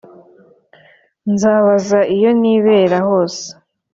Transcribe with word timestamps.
nzambaza 1.31 1.99
iyo 2.15 2.29
nirebera 2.39 2.97
hose 3.07 3.45